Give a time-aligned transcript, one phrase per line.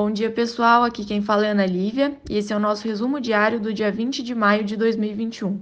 [0.00, 0.84] Bom dia, pessoal.
[0.84, 3.90] Aqui quem fala é Ana Lívia e esse é o nosso resumo diário do dia
[3.90, 5.60] 20 de maio de 2021.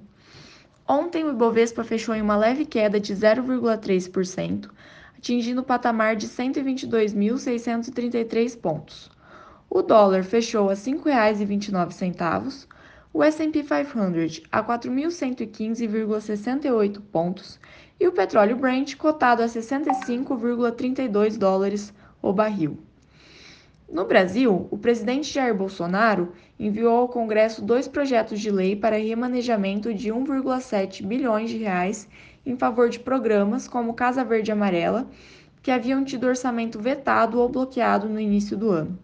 [0.87, 4.69] Ontem, o Ibovespa fechou em uma leve queda de 0,3%,
[5.17, 9.11] atingindo o patamar de 122.633 pontos.
[9.71, 12.67] O dólar fechou a R$ 5,29,
[13.15, 17.59] o S&P 500 a 4.115,68 pontos
[17.99, 22.79] e o petróleo Brent cotado a 65,32 dólares o barril.
[23.89, 29.95] No Brasil, o presidente Jair Bolsonaro enviou ao Congresso dois projetos de lei para remanejamento
[29.95, 32.09] de 1,7 bilhões de reais
[32.45, 35.09] em favor de programas como Casa Verde Amarela,
[35.63, 38.99] que haviam tido orçamento vetado ou bloqueado no início do ano.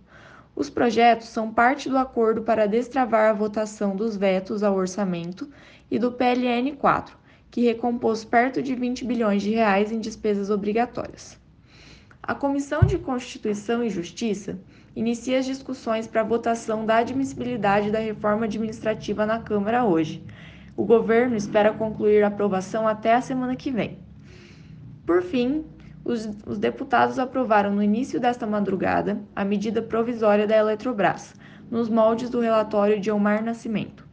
[0.54, 5.48] Os projetos são parte do acordo para destravar a votação dos vetos ao orçamento
[5.88, 7.16] e do PLN 4,
[7.52, 11.40] que recompôs perto de 20 bilhões de reais em despesas obrigatórias.
[12.24, 14.56] A Comissão de Constituição e Justiça
[14.94, 20.22] inicia as discussões para a votação da admissibilidade da reforma administrativa na Câmara hoje.
[20.76, 23.98] O governo espera concluir a aprovação até a semana que vem.
[25.04, 25.64] Por fim,
[26.04, 31.34] os, os, deputados aprovaram no início desta madrugada a medida provisória da Eletrobras,
[31.68, 34.06] nos moldes do relatório de Omar Nascimento.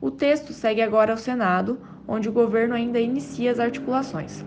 [0.00, 4.44] O texto segue agora ao Senado, onde o governo ainda inicia as articulações.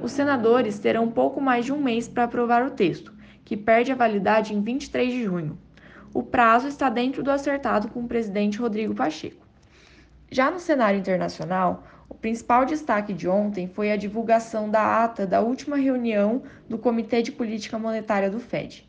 [0.00, 3.12] Os senadores terão pouco mais de um mês para aprovar o texto,
[3.44, 5.58] que perde a validade em 23 de junho.
[6.14, 9.44] O prazo está dentro do acertado com o presidente Rodrigo Pacheco.
[10.30, 15.40] Já no cenário internacional, o principal destaque de ontem foi a divulgação da ata da
[15.40, 18.88] última reunião do Comitê de Política Monetária do Fed.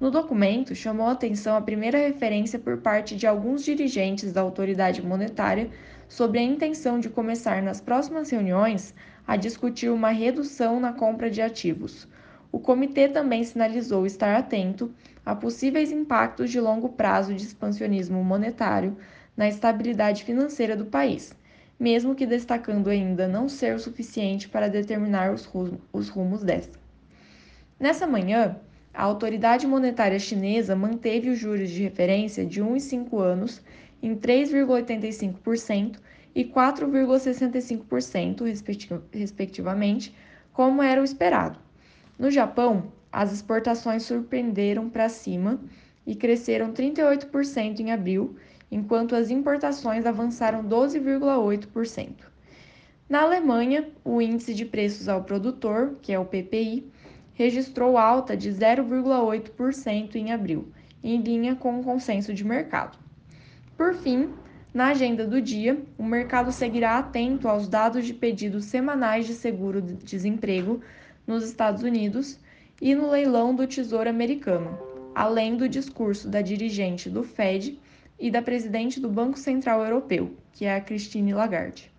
[0.00, 5.70] No documento, chamou atenção a primeira referência por parte de alguns dirigentes da autoridade monetária
[6.08, 8.94] sobre a intenção de começar nas próximas reuniões
[9.28, 12.08] a discutir uma redução na compra de ativos.
[12.50, 14.90] O comitê também sinalizou estar atento
[15.24, 18.96] a possíveis impactos de longo prazo de expansionismo monetário
[19.36, 21.34] na estabilidade financeira do país,
[21.78, 25.46] mesmo que destacando ainda não ser o suficiente para determinar os,
[25.92, 26.78] os rumos desta.
[27.78, 28.56] Nessa manhã,
[28.94, 33.62] a autoridade monetária chinesa manteve os juros de referência de 1 e 5 anos
[34.02, 35.98] em 3,85%
[36.34, 38.42] e 4,65%,
[39.12, 40.14] respectivamente,
[40.52, 41.58] como era o esperado.
[42.18, 45.60] No Japão, as exportações surpreenderam para cima
[46.06, 48.36] e cresceram 38% em abril,
[48.70, 52.28] enquanto as importações avançaram 12,8%.
[53.08, 56.90] Na Alemanha, o índice de preços ao produtor, que é o PPI,
[57.32, 60.72] registrou alta de 0,8% em abril,
[61.02, 62.98] em linha com o consenso de mercado.
[63.76, 64.28] Por fim,
[64.72, 70.82] na agenda do dia, o mercado seguirá atento aos dados de pedidos semanais de seguro-desemprego
[71.26, 72.38] nos Estados Unidos
[72.80, 74.78] e no leilão do Tesouro Americano,
[75.14, 77.78] além do discurso da dirigente do Fed
[78.18, 81.90] e da presidente do Banco Central Europeu, que é a Christine Lagarde.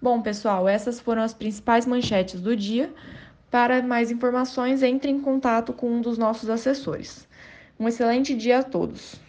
[0.00, 2.92] Bom, pessoal, essas foram as principais manchetes do dia.
[3.50, 7.26] Para mais informações, entre em contato com um dos nossos assessores.
[7.78, 9.25] Um excelente dia a todos!